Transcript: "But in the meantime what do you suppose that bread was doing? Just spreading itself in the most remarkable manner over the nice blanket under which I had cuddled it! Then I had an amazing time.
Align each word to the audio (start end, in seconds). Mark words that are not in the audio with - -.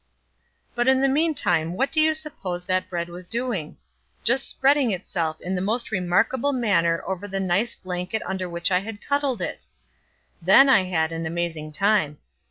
"But 0.73 0.87
in 0.87 0.99
the 1.01 1.07
meantime 1.07 1.73
what 1.73 1.91
do 1.91 2.01
you 2.01 2.15
suppose 2.15 2.65
that 2.65 2.89
bread 2.89 3.07
was 3.07 3.27
doing? 3.27 3.77
Just 4.23 4.49
spreading 4.49 4.89
itself 4.89 5.39
in 5.39 5.53
the 5.53 5.61
most 5.61 5.91
remarkable 5.91 6.53
manner 6.53 7.03
over 7.05 7.27
the 7.27 7.39
nice 7.39 7.75
blanket 7.75 8.23
under 8.25 8.49
which 8.49 8.71
I 8.71 8.79
had 8.79 9.05
cuddled 9.05 9.43
it! 9.43 9.67
Then 10.41 10.69
I 10.69 10.85
had 10.85 11.11
an 11.11 11.27
amazing 11.27 11.73
time. 11.73 12.17